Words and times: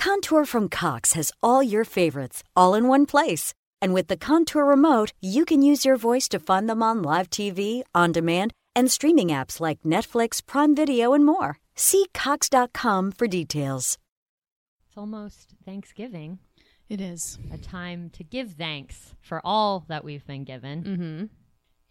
Contour 0.00 0.46
from 0.46 0.70
Cox 0.70 1.12
has 1.12 1.30
all 1.42 1.62
your 1.62 1.84
favorites, 1.84 2.42
all 2.56 2.74
in 2.74 2.88
one 2.88 3.04
place. 3.04 3.52
And 3.82 3.92
with 3.92 4.08
the 4.08 4.16
Contour 4.16 4.64
remote, 4.64 5.12
you 5.20 5.44
can 5.44 5.60
use 5.60 5.84
your 5.84 5.96
voice 5.98 6.26
to 6.28 6.38
find 6.38 6.70
them 6.70 6.82
on 6.82 7.02
live 7.02 7.28
TV, 7.28 7.82
on 7.94 8.10
demand, 8.10 8.54
and 8.74 8.90
streaming 8.90 9.28
apps 9.28 9.60
like 9.60 9.82
Netflix, 9.82 10.40
Prime 10.44 10.74
Video, 10.74 11.12
and 11.12 11.26
more. 11.26 11.58
See 11.74 12.06
Cox.com 12.14 13.12
for 13.12 13.26
details. 13.26 13.98
It's 14.88 14.96
almost 14.96 15.54
Thanksgiving, 15.66 16.38
It 16.88 17.02
is. 17.02 17.38
a 17.52 17.58
time 17.58 18.08
to 18.14 18.24
give 18.24 18.52
thanks 18.52 19.14
for 19.20 19.42
all 19.44 19.84
that 19.88 20.02
we've 20.02 20.26
been 20.26 20.44
given. 20.44 20.82
Mm-hmm. 20.82 21.24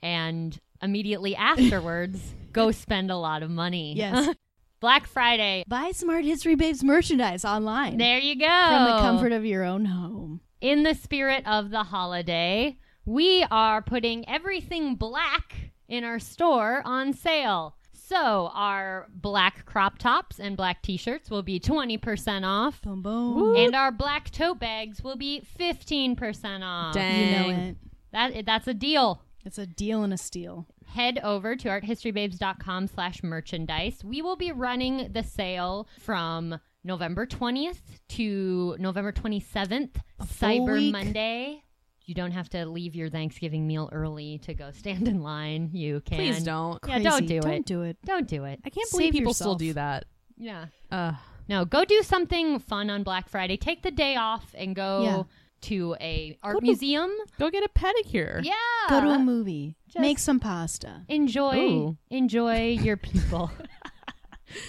And 0.02 0.60
immediately 0.82 1.36
afterwards, 1.36 2.20
go 2.54 2.72
spend 2.72 3.12
a 3.12 3.18
lot 3.18 3.44
of 3.44 3.52
money. 3.52 3.94
Yes. 3.96 4.34
Black 4.80 5.08
Friday. 5.08 5.66
Buy 5.68 5.92
Smart 5.92 6.24
History 6.24 6.56
Babes 6.56 6.84
merchandise 6.84 7.44
online. 7.44 7.98
There 7.98 8.20
you 8.20 8.38
go. 8.38 8.46
From 8.48 8.86
the 8.86 9.00
comfort 9.02 9.32
of 9.34 9.46
your 9.46 9.64
own 9.64 9.86
home. 9.86 10.42
In 10.62 10.84
the 10.84 10.94
spirit 10.94 11.46
of 11.46 11.70
the 11.70 11.84
holiday, 11.84 12.78
we 13.06 13.46
are 13.52 13.82
putting 13.82 14.28
everything 14.28 14.96
black 14.96 15.72
in 15.88 16.04
our 16.04 16.20
store 16.20 16.82
on 16.86 17.14
sale. 17.14 17.76
So, 17.92 18.50
our 18.54 19.08
black 19.14 19.66
crop 19.66 20.00
tops 20.00 20.40
and 20.40 20.58
black 20.58 20.82
t 20.82 20.98
shirts 20.98 21.30
will 21.30 21.44
be 21.44 21.60
20% 21.60 22.44
off. 22.46 22.82
Boom, 22.82 23.04
boom. 23.04 23.56
And 23.56 23.76
our 23.76 23.92
black 23.92 24.32
tote 24.32 24.60
bags 24.60 25.04
will 25.04 25.16
be 25.18 25.44
15% 25.60 26.64
off. 26.64 26.96
You 26.96 27.02
know 27.02 27.50
it. 27.50 27.78
That, 28.12 28.46
that's 28.46 28.68
a 28.68 28.74
deal. 28.74 29.22
It's 29.46 29.58
a 29.58 29.66
deal 29.66 30.04
and 30.04 30.14
a 30.14 30.18
steal. 30.18 30.68
Head 30.86 31.20
over 31.24 31.56
to 31.56 31.70
arthistorybabes.com 31.70 32.88
slash 32.88 33.24
merchandise. 33.24 34.02
We 34.04 34.22
will 34.22 34.36
be 34.36 34.52
running 34.52 35.12
the 35.14 35.24
sale 35.24 35.88
from 36.00 36.60
November 36.84 37.26
20th 37.26 37.80
to 38.10 38.76
November 38.80 39.12
27th, 39.12 39.92
Cyber 40.24 40.74
week. 40.74 40.92
Monday. 40.92 41.64
You 42.06 42.16
don't 42.16 42.32
have 42.32 42.50
to 42.50 42.66
leave 42.66 42.96
your 42.96 43.10
Thanksgiving 43.10 43.68
meal 43.68 43.88
early 43.92 44.40
to 44.40 44.54
go 44.54 44.72
stand 44.72 45.08
in 45.08 45.22
line. 45.22 45.70
You 45.74 46.02
can. 46.02 46.18
Please 46.18 46.44
don't. 46.44 46.80
Yeah, 46.88 47.00
don't 47.00 47.20
Crazy. 47.20 47.28
do 47.28 47.40
Don't 47.42 47.52
it. 47.54 47.66
do 47.66 47.82
it. 47.84 47.98
Don't 48.04 48.28
do 48.28 48.46
it. 48.46 48.60
I 48.66 48.70
can't 48.70 48.88
Save 48.90 48.98
believe 49.00 49.14
people 49.14 49.34
still 49.34 49.56
do 49.56 49.74
that. 49.74 50.06
Yeah. 50.38 50.66
Uh, 50.92 51.14
No, 51.48 51.66
go 51.66 51.86
do 51.86 52.02
something 52.04 52.60
fun 52.60 52.90
on 52.90 53.04
Black 53.04 53.30
Friday. 53.30 53.58
Take 53.58 53.84
the 53.84 53.92
day 53.92 54.16
off 54.16 54.56
and 54.58 54.76
go 54.76 55.04
Yeah. 55.04 55.24
To 55.62 55.96
a 56.00 56.38
art 56.44 56.56
Go 56.56 56.60
to- 56.60 56.66
museum. 56.66 57.12
go 57.40 57.50
get 57.50 57.64
a 57.64 57.70
pedicure. 57.70 58.44
Yeah. 58.44 58.54
Go 58.90 59.02
to 59.02 59.10
a 59.12 59.20
movie. 59.20 59.76
Just- 59.88 60.00
Make 60.00 60.20
some 60.20 60.40
pasta. 60.40 61.04
enjoy 61.08 61.58
Ooh. 61.58 61.98
enjoy 62.10 62.70
your 62.82 62.98
people. 63.10 63.52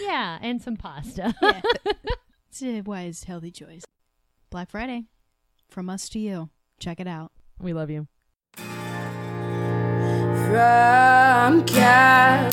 yeah, 0.01 0.39
and 0.43 0.61
some 0.63 0.77
pasta. 0.77 1.35
Yeah. 1.43 1.61
it's 2.51 2.63
a 2.63 2.81
wise, 2.83 3.25
healthy 3.25 3.51
choice. 3.51 3.85
Black 4.51 4.71
Friday. 4.71 5.05
From 5.69 5.89
us 5.89 6.09
to 6.11 6.19
you. 6.19 6.51
Check 6.81 6.99
it 7.01 7.07
out. 7.07 7.31
We 7.61 7.73
love 7.73 7.91
you. 7.91 8.09
From 10.51 11.63
Cabernet 11.65 12.51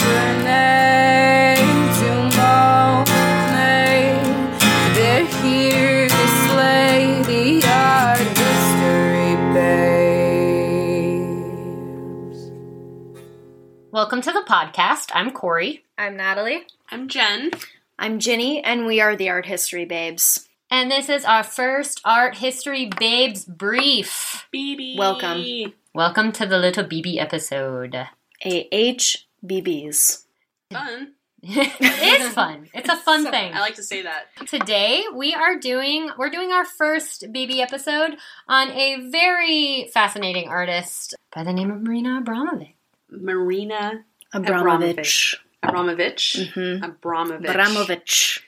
Welcome 13.98 14.22
to 14.22 14.32
the 14.32 14.46
podcast. 14.48 15.10
I'm 15.16 15.32
Corey, 15.32 15.84
I'm 15.98 16.16
Natalie. 16.16 16.68
I'm 16.92 17.08
Jen. 17.08 17.50
I'm 17.98 18.20
Ginny, 18.20 18.64
and 18.64 18.86
we 18.86 19.02
are 19.02 19.16
the 19.16 19.28
Art 19.32 19.48
History 19.48 19.86
Babes. 19.86 20.48
and 20.70 20.92
this 20.92 21.10
is 21.10 21.26
our 21.26 21.42
first 21.42 22.00
art 22.06 22.38
history 22.38 22.92
babes 23.00 23.44
brief. 23.44 24.48
BB. 24.54 25.00
Welcome. 25.00 25.74
Welcome 25.96 26.32
to 26.34 26.46
the 26.46 26.60
little 26.60 26.84
BB 26.84 27.18
episode. 27.20 27.98
AHBBs. 28.46 30.26
Fun. 30.72 31.14
it 31.42 32.22
is 32.22 32.34
fun. 32.34 32.68
It's 32.76 32.90
a 32.90 32.98
fun 32.98 33.24
So- 33.24 33.32
thing. 33.32 33.52
I 33.56 33.62
like 33.62 33.76
to 33.78 33.84
say 33.84 34.04
that. 34.04 34.28
Today 34.46 35.06
we 35.12 35.34
are 35.34 35.58
doing 35.58 36.12
we're 36.20 36.30
doing 36.30 36.52
our 36.52 36.66
first 36.66 37.34
BB 37.34 37.58
episode 37.62 38.18
on 38.48 38.70
a 38.70 39.10
very 39.10 39.90
fascinating 39.92 40.50
artist 40.50 41.16
by 41.34 41.44
the 41.44 41.52
name 41.52 41.72
of 41.72 41.82
Marina 41.82 42.22
Abramovic. 42.22 42.74
Marina 43.10 44.06
Abramovich. 44.34 45.38
Abramovich. 45.64 46.38
Mhm. 46.38 46.84
Abramovich. 46.84 47.50
Abramovich. 47.50 48.44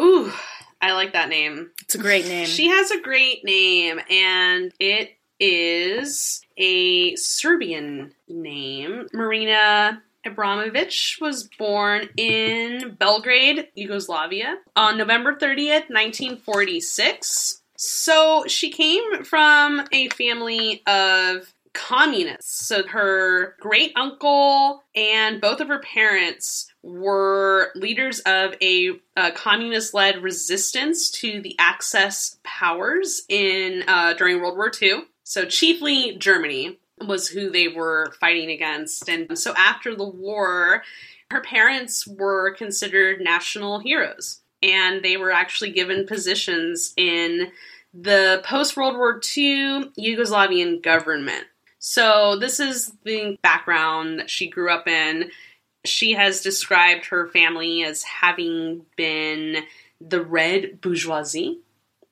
Ooh, 0.00 0.32
I 0.80 0.92
like 0.92 1.12
that 1.12 1.28
name. 1.28 1.70
It's 1.82 1.94
a 1.94 1.98
great 1.98 2.26
name. 2.26 2.46
She 2.46 2.68
has 2.68 2.90
a 2.90 3.00
great 3.00 3.44
name, 3.44 4.00
and 4.10 4.72
it 4.78 5.16
is 5.40 6.42
a 6.56 7.14
Serbian 7.16 8.12
name. 8.28 9.08
Marina 9.12 10.02
Abramovich 10.26 11.18
was 11.20 11.48
born 11.58 12.08
in 12.16 12.96
Belgrade, 12.98 13.68
Yugoslavia, 13.74 14.58
on 14.74 14.98
November 14.98 15.34
30th, 15.34 15.88
1946. 15.90 17.62
So 17.76 18.44
she 18.46 18.70
came 18.70 19.24
from 19.24 19.84
a 19.92 20.08
family 20.10 20.82
of 20.86 21.53
communists. 21.74 22.66
So 22.66 22.86
her 22.86 23.56
great 23.60 23.92
uncle 23.96 24.84
and 24.94 25.40
both 25.40 25.60
of 25.60 25.68
her 25.68 25.80
parents 25.80 26.72
were 26.82 27.70
leaders 27.74 28.20
of 28.20 28.54
a, 28.62 28.92
uh 29.16 29.32
communist 29.32 29.92
led 29.92 30.22
resistance 30.22 31.10
to 31.10 31.40
the 31.42 31.56
Axis 31.58 32.38
powers 32.44 33.22
in 33.28 33.84
uh, 33.86 34.14
during 34.14 34.40
World 34.40 34.56
War 34.56 34.70
II. 34.80 35.02
So 35.24 35.44
chiefly 35.44 36.16
Germany 36.16 36.78
was 37.00 37.28
who 37.28 37.50
they 37.50 37.68
were 37.68 38.14
fighting 38.20 38.50
against. 38.50 39.08
And 39.08 39.36
so 39.38 39.52
after 39.56 39.94
the 39.94 40.08
war, 40.08 40.82
her 41.30 41.40
parents 41.40 42.06
were 42.06 42.54
considered 42.54 43.20
national 43.20 43.80
heroes. 43.80 44.40
And 44.62 45.04
they 45.04 45.16
were 45.16 45.30
actually 45.30 45.72
given 45.72 46.06
positions 46.06 46.94
in 46.96 47.52
the 47.92 48.42
post 48.44 48.76
World 48.76 48.96
War 48.96 49.20
II 49.36 49.90
Yugoslavian 49.98 50.82
government. 50.82 51.44
So, 51.86 52.36
this 52.36 52.60
is 52.60 52.94
the 53.04 53.36
background 53.42 54.18
that 54.18 54.30
she 54.30 54.48
grew 54.48 54.70
up 54.70 54.88
in. 54.88 55.30
She 55.84 56.12
has 56.12 56.40
described 56.40 57.04
her 57.04 57.28
family 57.28 57.84
as 57.84 58.02
having 58.02 58.86
been 58.96 59.64
the 60.00 60.22
red 60.22 60.80
bourgeoisie. 60.80 61.60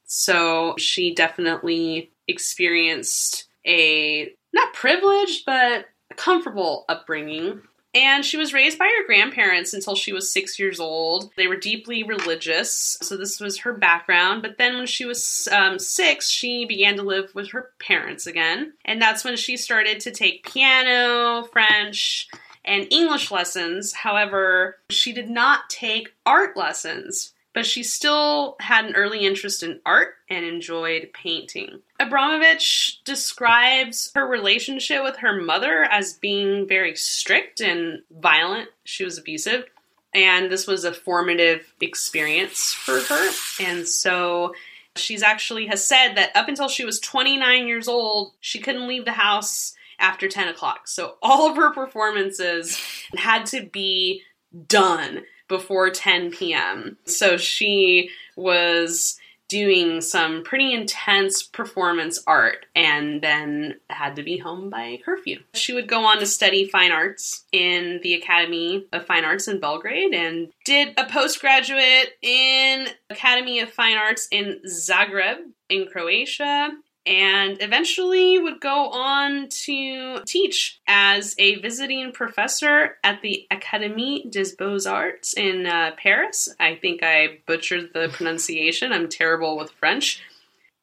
So, 0.05 0.75
she 0.77 1.15
definitely 1.15 2.13
experienced 2.29 3.49
a 3.67 4.35
not 4.53 4.75
privileged, 4.75 5.47
but 5.47 5.87
comfortable 6.17 6.85
upbringing. 6.91 7.63
And 7.95 8.25
she 8.25 8.39
was 8.39 8.55
raised 8.55 8.79
by 8.79 8.87
her 8.87 9.07
grandparents 9.07 9.75
until 9.75 9.95
she 9.95 10.13
was 10.13 10.31
six 10.31 10.59
years 10.59 10.81
old. 10.81 11.31
They 11.37 11.47
were 11.47 11.57
deeply 11.57 12.03
religious, 12.03 12.97
so 13.03 13.17
this 13.19 13.39
was 13.39 13.59
her 13.59 13.75
background. 13.75 14.41
But 14.41 14.57
then 14.57 14.77
when 14.77 14.87
she 14.87 15.05
was 15.05 15.47
um, 15.53 15.79
six, 15.79 16.31
she 16.31 16.65
began 16.65 16.97
to 16.97 17.03
live 17.03 17.35
with 17.35 17.51
her 17.51 17.71
parents 17.79 18.27
again. 18.27 18.73
And 18.87 19.01
that's 19.01 19.25
when 19.25 19.37
she 19.37 19.59
started 19.59 20.01
to 20.01 20.11
take 20.11 20.47
piano, 20.47 21.45
French, 21.53 22.29
and 22.65 22.87
English 22.91 23.31
lessons. 23.31 23.93
However, 23.93 24.79
she 24.89 25.13
did 25.13 25.29
not 25.29 25.69
take 25.69 26.15
art 26.25 26.57
lessons, 26.57 27.32
but 27.55 27.67
she 27.67 27.83
still 27.83 28.57
had 28.61 28.85
an 28.85 28.95
early 28.95 29.27
interest 29.27 29.63
in 29.63 29.81
art 29.85 30.15
and 30.29 30.45
enjoyed 30.45 31.11
painting. 31.13 31.81
Abramovich 32.01 33.01
describes 33.05 34.11
her 34.15 34.27
relationship 34.27 35.03
with 35.03 35.17
her 35.17 35.41
mother 35.41 35.85
as 35.85 36.15
being 36.15 36.67
very 36.67 36.97
strict 36.97 37.61
and 37.61 38.03
violent. 38.11 38.69
She 38.85 39.05
was 39.05 39.19
abusive, 39.19 39.67
and 40.15 40.51
this 40.51 40.67
was 40.67 40.85
a 40.85 40.93
formative 40.93 41.73
experience 41.81 42.73
for 42.73 43.01
her. 43.01 43.31
And 43.61 43.87
so 43.87 44.55
she's 44.97 45.23
actually 45.23 45.67
has 45.67 45.85
said 45.85 46.15
that 46.15 46.35
up 46.35 46.49
until 46.49 46.69
she 46.69 46.85
was 46.85 47.01
29 47.01 47.67
years 47.67 47.89
old, 47.89 48.33
she 48.41 48.61
couldn't 48.61 48.89
leave 48.89 49.05
the 49.05 49.13
house 49.13 49.75
after 49.99 50.29
10 50.29 50.49
o'clock. 50.49 50.89
So 50.89 51.15
all 51.23 51.49
of 51.49 51.57
her 51.57 51.73
performances 51.73 52.79
had 53.17 53.47
to 53.47 53.63
be 53.63 54.23
done 54.69 55.23
before 55.49 55.91
10 55.91 56.31
p.m. 56.31 56.97
So 57.05 57.37
she 57.37 58.11
was 58.37 59.19
doing 59.53 60.01
some 60.01 60.43
pretty 60.43 60.73
intense 60.73 61.43
performance 61.43 62.19
art 62.27 62.65
and 62.75 63.21
then 63.21 63.75
had 63.91 64.17
to 64.17 64.23
be 64.23 64.39
home 64.39 64.71
by 64.71 64.99
curfew. 65.05 65.39
She 65.53 65.75
would 65.75 65.89
go 65.89 66.07
on 66.07 66.21
to 66.21 66.27
study 66.27 66.67
fine 66.67 66.91
arts 66.91 67.45
in 67.53 68.01
the 68.03 68.15
Academy 68.15 68.87
of 68.95 69.05
Fine 69.05 69.27
Arts 69.27 69.49
in 69.49 69.61
Belgrade 69.61 70.15
and 70.15 70.49
did 70.65 70.95
a 70.97 71.05
postgraduate 71.05 72.17
in 72.23 72.87
Academy 73.11 73.61
of 73.61 73.71
Fine 73.71 73.99
Arts 73.99 74.27
in 74.31 74.59
Zagreb 74.67 75.37
in 75.69 75.87
Croatia 75.87 76.71
and 77.05 77.61
eventually 77.61 78.39
would 78.39 78.61
go 78.61 78.91
on 78.91 79.49
to 79.49 80.21
teach 80.25 80.81
as 80.87 81.35
a 81.39 81.57
visiting 81.57 82.13
professor 82.13 82.97
at 83.03 83.23
the 83.23 83.47
Académie 83.51 84.31
des 84.31 84.55
Beaux-Arts 84.57 85.35
in 85.35 85.67
uh, 85.67 85.93
Paris. 85.97 86.49
I 86.61 86.77
think 86.77 87.03
I 87.03 87.41
butchered 87.47 87.91
the 87.93 88.09
pronunciation. 88.13 88.93
I'm 88.93 89.09
terrible 89.09 89.57
with 89.57 89.73
French. 89.73 90.23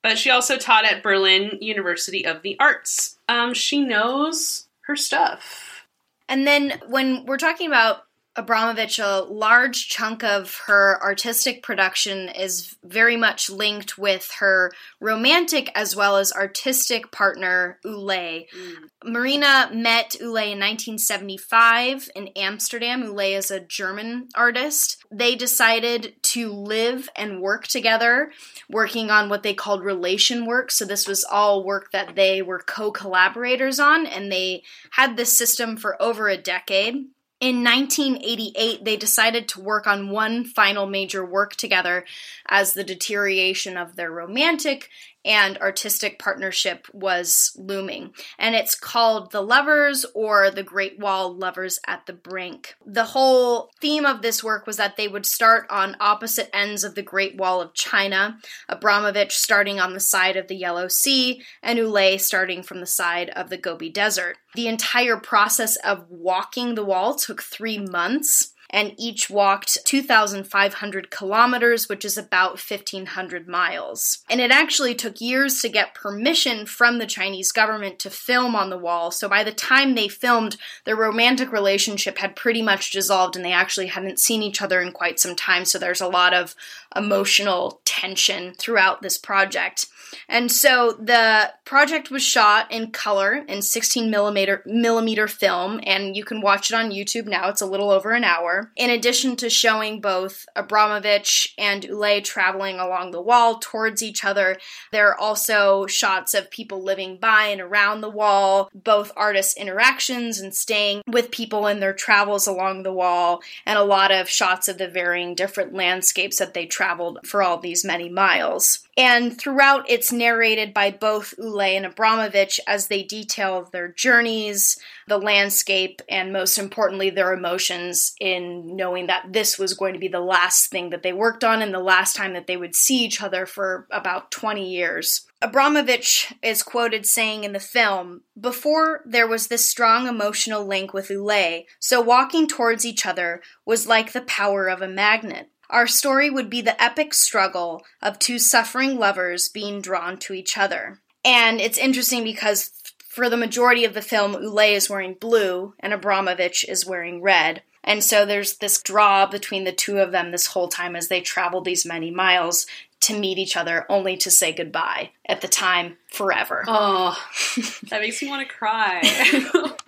But 0.01 0.17
she 0.17 0.29
also 0.29 0.57
taught 0.57 0.85
at 0.85 1.03
Berlin 1.03 1.57
University 1.61 2.25
of 2.25 2.41
the 2.41 2.57
Arts. 2.59 3.17
Um, 3.27 3.53
she 3.53 3.81
knows 3.81 4.67
her 4.81 4.95
stuff. 4.95 5.85
And 6.27 6.45
then 6.45 6.79
when 6.87 7.25
we're 7.25 7.37
talking 7.37 7.67
about 7.67 8.03
Abramovich, 8.39 8.99
a 8.99 9.25
large 9.29 9.89
chunk 9.89 10.23
of 10.23 10.61
her 10.67 10.97
artistic 11.03 11.61
production 11.61 12.29
is 12.29 12.77
very 12.85 13.17
much 13.17 13.49
linked 13.49 13.97
with 13.97 14.31
her 14.39 14.71
romantic 15.01 15.69
as 15.75 15.93
well 15.93 16.15
as 16.15 16.31
artistic 16.31 17.11
partner, 17.11 17.79
Ulay. 17.83 18.45
Mm. 18.57 18.75
Marina 19.03 19.69
met 19.73 20.15
Ulay 20.21 20.53
in 20.53 20.59
1975 20.59 22.09
in 22.15 22.29
Amsterdam. 22.29 23.03
Ulay 23.03 23.37
is 23.37 23.51
a 23.51 23.59
German 23.59 24.29
artist. 24.35 25.03
They 25.11 25.35
decided 25.35 26.13
to 26.23 26.53
live 26.53 27.09
and 27.17 27.41
work 27.41 27.67
together, 27.67 28.31
working 28.69 29.11
on 29.11 29.27
what 29.27 29.43
they 29.43 29.53
called 29.53 29.83
relation 29.83 30.45
work. 30.45 30.71
So, 30.71 30.85
this 30.85 31.09
was 31.09 31.25
all 31.25 31.65
work 31.65 31.91
that 31.91 32.15
they 32.15 32.41
were 32.41 32.59
co 32.59 32.89
collaborators 32.91 33.81
on, 33.81 34.05
and 34.05 34.31
they 34.31 34.63
had 34.91 35.17
this 35.17 35.37
system 35.37 35.75
for 35.75 36.01
over 36.01 36.29
a 36.29 36.37
decade. 36.37 37.07
In 37.39 37.63
1988, 37.63 38.83
they 38.83 38.97
decided 38.97 39.47
to 39.47 39.61
work 39.61 39.87
on 39.87 40.09
one 40.09 40.43
final 40.43 40.85
major 40.85 41.25
work 41.25 41.55
together 41.55 42.05
as 42.45 42.73
the 42.73 42.83
deterioration 42.83 43.77
of 43.77 43.95
their 43.95 44.11
romantic 44.11 44.89
and 45.25 45.57
artistic 45.57 46.17
partnership 46.17 46.87
was 46.93 47.51
looming. 47.57 48.13
And 48.37 48.55
it's 48.55 48.75
called 48.75 49.31
The 49.31 49.41
Lovers 49.41 50.05
or 50.13 50.49
The 50.49 50.63
Great 50.63 50.99
Wall 50.99 51.33
Lovers 51.35 51.79
at 51.85 52.05
the 52.05 52.13
Brink. 52.13 52.75
The 52.85 53.05
whole 53.05 53.69
theme 53.81 54.05
of 54.05 54.21
this 54.21 54.43
work 54.43 54.65
was 54.65 54.77
that 54.77 54.95
they 54.97 55.07
would 55.07 55.25
start 55.25 55.67
on 55.69 55.97
opposite 55.99 56.49
ends 56.55 56.83
of 56.83 56.95
the 56.95 57.01
Great 57.01 57.35
Wall 57.35 57.61
of 57.61 57.73
China, 57.73 58.39
Abramovich 58.67 59.37
starting 59.37 59.79
on 59.79 59.93
the 59.93 59.99
side 59.99 60.37
of 60.37 60.47
the 60.47 60.55
Yellow 60.55 60.87
Sea, 60.87 61.41
and 61.61 61.77
Ulay 61.77 62.19
starting 62.19 62.63
from 62.63 62.79
the 62.79 62.85
side 62.85 63.29
of 63.31 63.49
the 63.49 63.57
Gobi 63.57 63.89
Desert. 63.89 64.37
The 64.55 64.67
entire 64.67 65.17
process 65.17 65.75
of 65.77 66.09
walking 66.09 66.75
the 66.75 66.85
wall 66.85 67.15
took 67.15 67.41
three 67.41 67.77
months 67.77 68.53
and 68.69 68.93
each 68.97 69.29
walked 69.29 69.77
2,500 69.85 71.09
kilometers, 71.09 71.89
which 71.89 72.05
is 72.05 72.17
about 72.17 72.59
1,500 72.59 73.47
miles. 73.47 74.23
And 74.29 74.39
it 74.39 74.51
actually 74.51 74.95
took 74.95 75.19
years 75.19 75.59
to 75.61 75.69
get 75.69 75.93
permission 75.93 76.65
from 76.65 76.99
the 76.99 77.07
Chinese 77.07 77.51
government 77.51 77.99
to 77.99 78.09
film 78.09 78.55
on 78.55 78.69
the 78.69 78.77
wall. 78.77 79.11
So 79.11 79.27
by 79.27 79.43
the 79.43 79.51
time 79.51 79.95
they 79.95 80.07
filmed, 80.07 80.57
their 80.85 80.95
romantic 80.95 81.51
relationship 81.51 82.19
had 82.19 82.35
pretty 82.35 82.61
much 82.61 82.91
dissolved 82.91 83.35
and 83.35 83.43
they 83.43 83.51
actually 83.51 83.87
hadn't 83.87 84.19
seen 84.19 84.43
each 84.43 84.61
other 84.61 84.81
in 84.81 84.91
quite 84.91 85.19
some 85.19 85.35
time. 85.35 85.65
So 85.65 85.79
there's 85.79 86.01
a 86.01 86.07
lot 86.07 86.33
of 86.33 86.55
emotional 86.95 87.81
tension 87.99 88.53
throughout 88.53 89.01
this 89.01 89.17
project. 89.17 89.87
And 90.27 90.51
so 90.51 90.93
the 90.99 91.53
project 91.65 92.09
was 92.11 92.23
shot 92.23 92.71
in 92.71 92.91
color 92.91 93.43
in 93.47 93.61
16 93.61 94.09
millimeter 94.09 94.63
millimeter 94.65 95.27
film, 95.27 95.79
and 95.83 96.15
you 96.15 96.23
can 96.23 96.41
watch 96.41 96.71
it 96.71 96.75
on 96.75 96.91
YouTube 96.91 97.27
now. 97.27 97.49
It's 97.49 97.61
a 97.61 97.67
little 97.67 97.91
over 97.91 98.11
an 98.11 98.23
hour. 98.23 98.71
In 98.75 98.89
addition 98.89 99.35
to 99.37 99.49
showing 99.49 100.01
both 100.01 100.45
Abramovich 100.55 101.53
and 101.57 101.83
Ulay 101.83 102.23
traveling 102.23 102.79
along 102.79 103.11
the 103.11 103.21
wall 103.21 103.59
towards 103.59 104.01
each 104.01 104.23
other, 104.23 104.57
there 104.91 105.09
are 105.09 105.19
also 105.19 105.85
shots 105.85 106.33
of 106.33 106.51
people 106.51 106.83
living 106.83 107.17
by 107.17 107.45
and 107.45 107.61
around 107.61 108.01
the 108.01 108.09
wall, 108.09 108.69
both 108.73 109.11
artists' 109.15 109.57
interactions 109.57 110.39
and 110.39 110.55
staying 110.55 111.01
with 111.07 111.31
people 111.31 111.67
in 111.67 111.79
their 111.79 111.93
travels 111.93 112.47
along 112.47 112.83
the 112.83 112.93
wall, 112.93 113.41
and 113.65 113.77
a 113.77 113.83
lot 113.83 114.11
of 114.11 114.29
shots 114.29 114.67
of 114.67 114.77
the 114.77 114.87
varying 114.87 115.35
different 115.35 115.73
landscapes 115.73 116.37
that 116.37 116.53
they 116.53 116.65
traveled 116.65 117.19
for 117.25 117.43
all 117.43 117.57
these 117.57 117.85
many 117.89 118.07
miles. 118.07 118.87
And 118.95 119.35
throughout, 119.35 119.89
it's 119.89 120.11
narrated 120.11 120.75
by 120.75 120.91
both 120.91 121.33
Ulay 121.39 121.75
and 121.75 121.87
Abramovich 121.87 122.59
as 122.67 122.85
they 122.85 123.01
detail 123.01 123.67
their 123.71 123.87
journeys, 123.87 124.77
the 125.07 125.17
landscape, 125.17 126.03
and 126.07 126.31
most 126.31 126.59
importantly, 126.59 127.09
their 127.09 127.33
emotions 127.33 128.13
in 128.21 128.75
knowing 128.75 129.07
that 129.07 129.33
this 129.33 129.57
was 129.57 129.73
going 129.73 129.93
to 129.93 129.99
be 129.99 130.07
the 130.07 130.19
last 130.19 130.69
thing 130.69 130.91
that 130.91 131.01
they 131.01 131.13
worked 131.13 131.43
on 131.43 131.63
and 131.63 131.73
the 131.73 131.79
last 131.79 132.15
time 132.15 132.33
that 132.33 132.45
they 132.45 132.57
would 132.57 132.75
see 132.75 133.03
each 133.03 133.23
other 133.23 133.47
for 133.47 133.87
about 133.89 134.29
20 134.29 134.69
years. 134.69 135.25
Abramovich 135.41 136.31
is 136.43 136.61
quoted 136.61 137.07
saying 137.07 137.43
in 137.43 137.53
the 137.53 137.59
film, 137.59 138.21
Before 138.39 139.01
there 139.03 139.27
was 139.27 139.47
this 139.47 139.67
strong 139.67 140.05
emotional 140.05 140.63
link 140.63 140.93
with 140.93 141.07
Ulay, 141.07 141.63
so 141.79 142.01
walking 142.01 142.45
towards 142.47 142.85
each 142.85 143.05
other 143.05 143.41
was 143.65 143.87
like 143.87 144.11
the 144.11 144.21
power 144.21 144.67
of 144.67 144.83
a 144.83 144.87
magnet. 144.87 145.49
Our 145.69 145.87
story 145.87 146.29
would 146.29 146.49
be 146.49 146.61
the 146.61 146.81
epic 146.81 147.13
struggle 147.13 147.85
of 148.01 148.17
two 148.17 148.39
suffering 148.39 148.97
lovers 148.97 149.49
being 149.49 149.81
drawn 149.81 150.17
to 150.19 150.33
each 150.33 150.57
other. 150.57 150.99
And 151.23 151.61
it's 151.61 151.77
interesting 151.77 152.23
because 152.23 152.71
for 153.07 153.29
the 153.29 153.37
majority 153.37 153.85
of 153.85 153.93
the 153.93 154.01
film, 154.01 154.33
Ulay 154.33 154.73
is 154.73 154.89
wearing 154.89 155.13
blue 155.13 155.73
and 155.79 155.93
Abramovich 155.93 156.65
is 156.67 156.85
wearing 156.85 157.21
red. 157.21 157.61
And 157.83 158.03
so 158.03 158.25
there's 158.25 158.57
this 158.57 158.81
draw 158.81 159.25
between 159.25 159.63
the 159.63 159.71
two 159.71 159.99
of 159.99 160.11
them 160.11 160.31
this 160.31 160.47
whole 160.47 160.67
time 160.67 160.95
as 160.95 161.07
they 161.07 161.21
travel 161.21 161.61
these 161.61 161.85
many 161.85 162.11
miles 162.11 162.65
to 163.01 163.17
meet 163.17 163.37
each 163.37 163.55
other 163.55 163.85
only 163.89 164.17
to 164.17 164.29
say 164.29 164.51
goodbye 164.51 165.11
at 165.25 165.41
the 165.41 165.47
time 165.47 165.97
forever. 166.07 166.63
Oh, 166.67 167.17
that 167.89 168.01
makes 168.01 168.21
me 168.21 168.29
want 168.29 168.47
to 168.47 168.53
cry. 168.53 169.01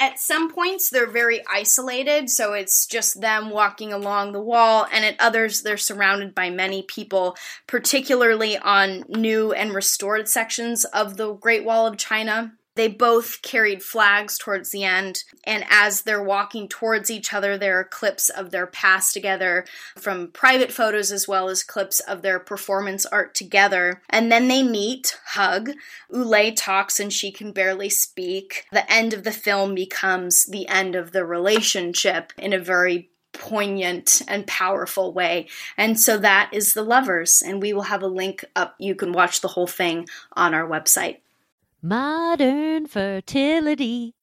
at 0.00 0.18
some 0.18 0.50
points, 0.50 0.88
they're 0.88 1.10
very 1.10 1.42
isolated, 1.46 2.30
so 2.30 2.54
it's 2.54 2.86
just 2.86 3.20
them 3.20 3.50
walking 3.50 3.92
along 3.92 4.32
the 4.32 4.40
wall, 4.40 4.86
and 4.90 5.04
at 5.04 5.20
others, 5.20 5.62
they're 5.62 5.76
surrounded 5.76 6.34
by 6.34 6.48
many 6.48 6.82
people, 6.82 7.36
particularly 7.66 8.56
on 8.58 9.04
new 9.08 9.52
and 9.52 9.74
restored 9.74 10.28
sections 10.28 10.84
of 10.86 11.18
the 11.18 11.34
Great 11.34 11.64
Wall 11.64 11.86
of 11.86 11.98
China. 11.98 12.54
They 12.76 12.88
both 12.88 13.42
carried 13.42 13.82
flags 13.82 14.38
towards 14.38 14.70
the 14.70 14.84
end, 14.84 15.24
and 15.44 15.64
as 15.68 16.02
they're 16.02 16.22
walking 16.22 16.68
towards 16.68 17.10
each 17.10 17.34
other, 17.34 17.58
there 17.58 17.78
are 17.78 17.84
clips 17.84 18.28
of 18.28 18.50
their 18.50 18.66
past 18.66 19.12
together 19.12 19.64
from 19.96 20.28
private 20.28 20.72
photos 20.72 21.10
as 21.10 21.26
well 21.26 21.48
as 21.48 21.62
clips 21.62 22.00
of 22.00 22.22
their 22.22 22.38
performance 22.38 23.04
art 23.06 23.34
together. 23.34 24.02
And 24.08 24.30
then 24.30 24.48
they 24.48 24.62
meet, 24.62 25.18
hug. 25.26 25.70
Ulay 26.12 26.54
talks 26.54 27.00
and 27.00 27.12
she 27.12 27.32
can 27.32 27.52
barely 27.52 27.90
speak. 27.90 28.66
The 28.72 28.90
end 28.90 29.14
of 29.14 29.24
the 29.24 29.32
film 29.32 29.74
becomes 29.74 30.46
the 30.46 30.68
end 30.68 30.94
of 30.94 31.12
the 31.12 31.24
relationship 31.24 32.32
in 32.38 32.52
a 32.52 32.58
very 32.58 33.10
poignant 33.32 34.22
and 34.28 34.46
powerful 34.46 35.12
way. 35.12 35.48
And 35.76 35.98
so 35.98 36.18
that 36.18 36.50
is 36.52 36.72
The 36.72 36.82
Lovers, 36.82 37.42
and 37.44 37.60
we 37.62 37.72
will 37.72 37.82
have 37.82 38.02
a 38.02 38.08
link 38.08 38.44
up. 38.54 38.74
You 38.78 38.94
can 38.94 39.12
watch 39.12 39.40
the 39.40 39.48
whole 39.48 39.66
thing 39.66 40.08
on 40.34 40.54
our 40.54 40.68
website. 40.68 41.18
Modern 41.82 42.86
fertility. 42.86 44.14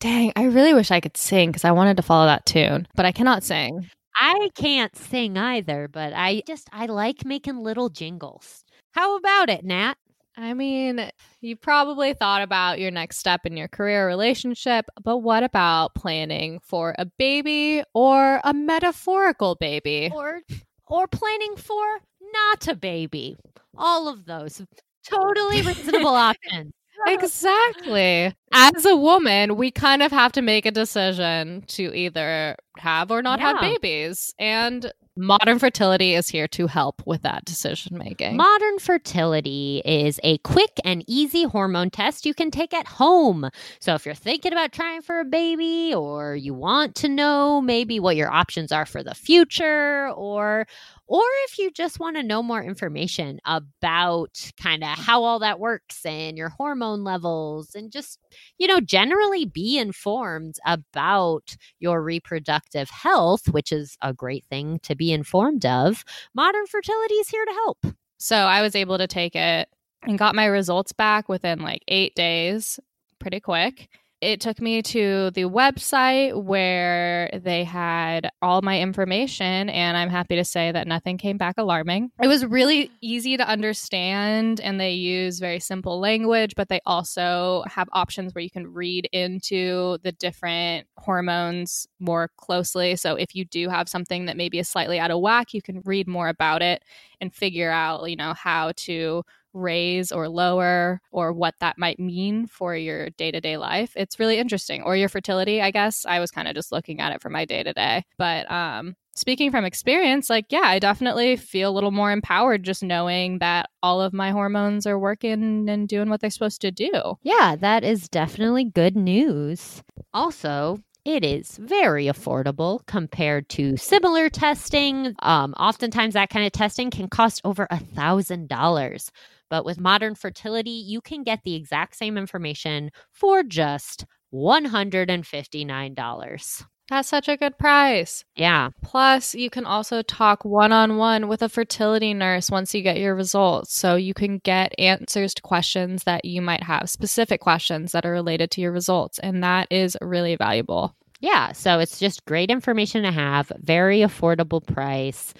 Dang, 0.00 0.32
I 0.34 0.44
really 0.44 0.72
wish 0.72 0.90
I 0.90 1.00
could 1.00 1.16
sing 1.16 1.50
because 1.50 1.64
I 1.64 1.72
wanted 1.72 1.98
to 1.98 2.02
follow 2.02 2.24
that 2.26 2.46
tune, 2.46 2.88
but 2.94 3.04
I 3.04 3.12
cannot 3.12 3.44
sing. 3.44 3.88
I 4.16 4.50
can't 4.54 4.96
sing 4.96 5.36
either, 5.36 5.88
but 5.88 6.14
I 6.14 6.42
just 6.46 6.68
I 6.72 6.86
like 6.86 7.24
making 7.24 7.58
little 7.58 7.90
jingles. 7.90 8.64
How 8.92 9.16
about 9.16 9.50
it, 9.50 9.64
Nat? 9.64 9.94
I 10.36 10.54
mean, 10.54 11.10
you 11.42 11.56
probably 11.56 12.14
thought 12.14 12.40
about 12.40 12.80
your 12.80 12.90
next 12.90 13.18
step 13.18 13.44
in 13.44 13.58
your 13.58 13.68
career 13.68 14.06
relationship, 14.06 14.86
but 15.04 15.18
what 15.18 15.42
about 15.42 15.94
planning 15.94 16.60
for 16.62 16.94
a 16.98 17.04
baby 17.04 17.82
or 17.92 18.40
a 18.42 18.54
metaphorical 18.54 19.54
baby? 19.56 20.10
Or 20.14 20.40
or 20.88 21.06
planning 21.08 21.56
for 21.56 22.00
not 22.32 22.68
a 22.68 22.74
baby. 22.74 23.36
All 23.76 24.08
of 24.08 24.24
those 24.24 24.62
totally 25.04 25.60
reasonable 25.66 26.14
options. 26.14 26.72
Exactly. 27.06 28.34
As 28.52 28.84
a 28.84 28.96
woman, 28.96 29.56
we 29.56 29.70
kind 29.70 30.02
of 30.02 30.12
have 30.12 30.32
to 30.32 30.42
make 30.42 30.66
a 30.66 30.70
decision 30.70 31.62
to 31.68 31.94
either 31.94 32.56
have 32.78 33.10
or 33.10 33.22
not 33.22 33.38
Yeah. 33.38 33.52
have 33.52 33.60
babies. 33.60 34.34
And 34.38 34.92
Modern 35.14 35.58
fertility 35.58 36.14
is 36.14 36.26
here 36.26 36.48
to 36.48 36.66
help 36.66 37.02
with 37.06 37.20
that 37.20 37.44
decision 37.44 37.98
making. 37.98 38.34
Modern 38.34 38.78
fertility 38.78 39.82
is 39.84 40.18
a 40.22 40.38
quick 40.38 40.80
and 40.86 41.04
easy 41.06 41.44
hormone 41.44 41.90
test 41.90 42.24
you 42.24 42.32
can 42.32 42.50
take 42.50 42.72
at 42.72 42.86
home. 42.86 43.50
So 43.78 43.94
if 43.94 44.06
you're 44.06 44.14
thinking 44.14 44.52
about 44.52 44.72
trying 44.72 45.02
for 45.02 45.20
a 45.20 45.24
baby 45.26 45.92
or 45.94 46.34
you 46.34 46.54
want 46.54 46.94
to 46.96 47.10
know 47.10 47.60
maybe 47.60 48.00
what 48.00 48.16
your 48.16 48.30
options 48.32 48.72
are 48.72 48.86
for 48.86 49.02
the 49.02 49.14
future 49.14 50.08
or 50.16 50.66
or 51.06 51.22
if 51.44 51.58
you 51.58 51.70
just 51.70 52.00
want 52.00 52.16
to 52.16 52.22
know 52.22 52.42
more 52.42 52.62
information 52.62 53.40
about 53.44 54.50
kind 54.60 54.82
of 54.82 54.90
how 54.90 55.24
all 55.24 55.38
that 55.40 55.60
works 55.60 56.04
and 56.06 56.38
your 56.38 56.48
hormone 56.48 57.04
levels 57.04 57.74
and 57.74 57.90
just, 57.90 58.18
you 58.58 58.66
know, 58.66 58.80
generally 58.80 59.44
be 59.44 59.78
informed 59.78 60.56
about 60.64 61.56
your 61.80 62.02
reproductive 62.02 62.88
health, 62.88 63.48
which 63.48 63.72
is 63.72 63.96
a 64.02 64.14
great 64.14 64.44
thing 64.46 64.78
to 64.84 64.94
be 64.94 65.12
informed 65.12 65.66
of, 65.66 66.04
modern 66.34 66.66
fertility 66.66 67.14
is 67.14 67.28
here 67.28 67.44
to 67.44 67.52
help. 67.52 67.86
So 68.18 68.36
I 68.36 68.62
was 68.62 68.76
able 68.76 68.98
to 68.98 69.06
take 69.06 69.34
it 69.34 69.68
and 70.02 70.18
got 70.18 70.34
my 70.34 70.46
results 70.46 70.92
back 70.92 71.28
within 71.28 71.60
like 71.60 71.82
eight 71.88 72.14
days, 72.14 72.78
pretty 73.18 73.40
quick 73.40 73.88
it 74.22 74.40
took 74.40 74.60
me 74.60 74.82
to 74.82 75.32
the 75.32 75.42
website 75.42 76.40
where 76.44 77.28
they 77.42 77.64
had 77.64 78.30
all 78.40 78.62
my 78.62 78.80
information, 78.80 79.68
and 79.68 79.96
I'm 79.96 80.08
happy 80.08 80.36
to 80.36 80.44
say 80.44 80.70
that 80.70 80.86
nothing 80.86 81.18
came 81.18 81.36
back 81.36 81.56
alarming. 81.58 82.12
It 82.22 82.28
was 82.28 82.46
really 82.46 82.88
easy 83.00 83.36
to 83.36 83.46
understand, 83.46 84.60
and 84.60 84.80
they 84.80 84.92
use 84.92 85.40
very 85.40 85.58
simple 85.58 85.98
language, 85.98 86.54
but 86.56 86.68
they 86.68 86.80
also 86.86 87.64
have 87.66 87.88
options 87.92 88.32
where 88.32 88.44
you 88.44 88.50
can 88.50 88.72
read 88.72 89.08
into 89.10 89.98
the 90.04 90.12
different 90.12 90.86
hormones 90.98 91.88
more 91.98 92.30
closely. 92.36 92.94
So 92.94 93.16
if 93.16 93.34
you 93.34 93.44
do 93.44 93.68
have 93.68 93.88
something 93.88 94.26
that 94.26 94.36
maybe 94.36 94.60
is 94.60 94.68
slightly 94.68 95.00
out 95.00 95.10
of 95.10 95.18
whack, 95.18 95.52
you 95.52 95.62
can 95.62 95.82
read 95.84 96.06
more 96.06 96.28
about 96.28 96.62
it 96.62 96.84
and 97.20 97.34
figure 97.34 97.72
out, 97.72 98.08
you 98.08 98.16
know, 98.16 98.34
how 98.34 98.70
to 98.76 99.24
raise 99.52 100.12
or 100.12 100.28
lower 100.28 101.00
or 101.10 101.32
what 101.32 101.54
that 101.60 101.78
might 101.78 101.98
mean 101.98 102.46
for 102.46 102.74
your 102.76 103.10
day-to-day 103.10 103.56
life 103.56 103.92
it's 103.96 104.18
really 104.18 104.38
interesting 104.38 104.82
or 104.82 104.96
your 104.96 105.08
fertility 105.08 105.60
i 105.60 105.70
guess. 105.70 106.04
I 106.06 106.20
was 106.20 106.30
kind 106.30 106.48
of 106.48 106.54
just 106.54 106.72
looking 106.72 107.00
at 107.00 107.12
it 107.12 107.20
for 107.22 107.30
my 107.30 107.44
day-to-day 107.44 108.04
but 108.18 108.50
um 108.50 108.96
speaking 109.14 109.50
from 109.50 109.64
experience 109.66 110.30
like 110.30 110.46
yeah 110.48 110.62
i 110.64 110.78
definitely 110.78 111.36
feel 111.36 111.70
a 111.70 111.74
little 111.74 111.90
more 111.90 112.10
empowered 112.10 112.62
just 112.62 112.82
knowing 112.82 113.38
that 113.40 113.68
all 113.82 114.00
of 114.00 114.12
my 114.12 114.30
hormones 114.30 114.86
are 114.86 114.98
working 114.98 115.68
and 115.68 115.88
doing 115.88 116.08
what 116.08 116.20
they're 116.20 116.30
supposed 116.30 116.60
to 116.60 116.70
do. 116.70 117.18
Yeah 117.22 117.56
that 117.56 117.84
is 117.84 118.08
definitely 118.08 118.64
good 118.64 118.96
news. 118.96 119.82
Also 120.14 120.78
it 121.04 121.24
is 121.24 121.58
very 121.58 122.06
affordable 122.06 122.80
compared 122.86 123.48
to 123.50 123.76
similar 123.76 124.30
testing. 124.30 125.14
Um, 125.20 125.52
oftentimes, 125.54 126.14
that 126.14 126.30
kind 126.30 126.46
of 126.46 126.52
testing 126.52 126.90
can 126.90 127.08
cost 127.08 127.40
over 127.44 127.66
a 127.70 127.78
thousand 127.78 128.48
dollars. 128.48 129.10
But 129.50 129.64
with 129.64 129.80
modern 129.80 130.14
fertility, 130.14 130.70
you 130.70 131.00
can 131.00 131.24
get 131.24 131.40
the 131.44 131.54
exact 131.54 131.96
same 131.96 132.16
information 132.16 132.90
for 133.10 133.42
just 133.42 134.06
$159. 134.32 136.64
That's 136.88 137.08
such 137.08 137.28
a 137.28 137.36
good 137.36 137.56
price. 137.58 138.24
Yeah. 138.36 138.70
Plus, 138.82 139.34
you 139.34 139.50
can 139.50 139.64
also 139.64 140.02
talk 140.02 140.44
one 140.44 140.72
on 140.72 140.98
one 140.98 141.28
with 141.28 141.42
a 141.42 141.48
fertility 141.48 142.12
nurse 142.12 142.50
once 142.50 142.74
you 142.74 142.82
get 142.82 142.98
your 142.98 143.14
results. 143.14 143.74
So 143.74 143.96
you 143.96 144.14
can 144.14 144.38
get 144.38 144.74
answers 144.78 145.32
to 145.34 145.42
questions 145.42 146.04
that 146.04 146.24
you 146.24 146.42
might 146.42 146.62
have, 146.62 146.90
specific 146.90 147.40
questions 147.40 147.92
that 147.92 148.04
are 148.04 148.12
related 148.12 148.50
to 148.52 148.60
your 148.60 148.72
results. 148.72 149.18
And 149.20 149.42
that 149.42 149.68
is 149.70 149.96
really 150.02 150.36
valuable. 150.36 150.94
Yeah. 151.20 151.52
So 151.52 151.78
it's 151.78 151.98
just 151.98 152.24
great 152.26 152.50
information 152.50 153.04
to 153.04 153.12
have, 153.12 153.50
very 153.60 154.00
affordable 154.00 154.66
price 154.66 155.32